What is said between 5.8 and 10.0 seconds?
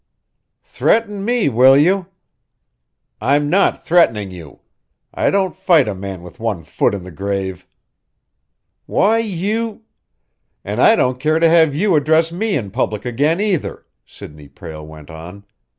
a man with one foot in the grave." "Why you"